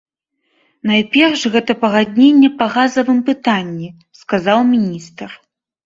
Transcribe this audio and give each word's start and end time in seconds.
Найперш 0.91 1.43
гэта 1.57 1.71
пагадненне 1.85 2.49
па 2.65 2.71
газавым 2.75 3.23
пытанні, 3.31 3.95
сказаў 4.25 4.59
міністр. 4.77 5.41